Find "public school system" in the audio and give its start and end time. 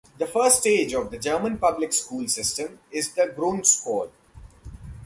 1.59-2.79